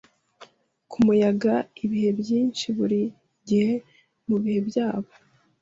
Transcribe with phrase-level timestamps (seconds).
[0.91, 1.53] kumuyaga
[1.83, 3.71] ibihe byinshi Burigihe
[4.27, 5.11] mubihe byabo